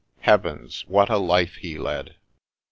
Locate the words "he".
1.57-1.77